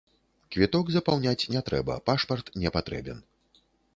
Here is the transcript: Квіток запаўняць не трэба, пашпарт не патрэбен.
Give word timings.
Квіток 0.53 0.85
запаўняць 0.95 1.49
не 1.57 1.61
трэба, 1.69 1.97
пашпарт 2.09 2.51
не 2.65 2.69
патрэбен. 2.79 3.21